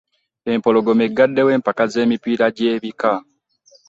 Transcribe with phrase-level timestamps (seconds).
[0.53, 3.11] Empologoma eggaddewo empaka z'emipiira gy'ebika.